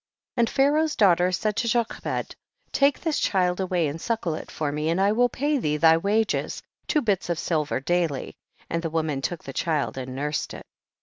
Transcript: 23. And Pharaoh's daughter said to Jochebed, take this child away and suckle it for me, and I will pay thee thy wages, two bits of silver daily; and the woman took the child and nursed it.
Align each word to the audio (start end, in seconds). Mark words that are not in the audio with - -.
23. 0.33 0.41
And 0.41 0.49
Pharaoh's 0.49 0.95
daughter 0.95 1.31
said 1.31 1.55
to 1.57 1.67
Jochebed, 1.67 2.35
take 2.71 2.99
this 2.99 3.19
child 3.19 3.59
away 3.59 3.87
and 3.87 4.01
suckle 4.01 4.33
it 4.33 4.49
for 4.49 4.71
me, 4.71 4.89
and 4.89 4.99
I 4.99 5.11
will 5.11 5.29
pay 5.29 5.59
thee 5.59 5.77
thy 5.77 5.95
wages, 5.95 6.63
two 6.87 7.03
bits 7.03 7.29
of 7.29 7.37
silver 7.37 7.79
daily; 7.79 8.33
and 8.67 8.81
the 8.81 8.89
woman 8.89 9.21
took 9.21 9.43
the 9.43 9.53
child 9.53 9.99
and 9.99 10.15
nursed 10.15 10.55
it. 10.55 10.65